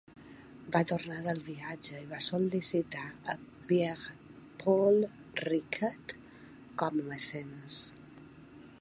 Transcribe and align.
Va 0.75 0.79
tornar 0.91 1.17
del 1.25 1.41
viatge 1.49 1.99
i 2.05 2.07
va 2.13 2.21
sol·licitar 2.27 3.03
a 3.33 3.37
Pierre-Paul 3.67 4.99
Riquet 5.45 6.19
com 6.83 7.03
a 7.05 7.09
mecenes. 7.13 7.83